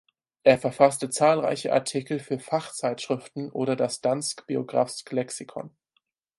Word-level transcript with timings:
Er 0.41 0.57
verfasste 0.57 1.11
zahlreiche 1.11 1.71
Artikel 1.73 2.17
für 2.19 2.39
Fachzeitschriften 2.39 3.51
oder 3.51 3.75
das 3.75 4.01
"Dansk 4.01 4.47
biografisk 4.47 5.11
leksikon". 5.11 5.77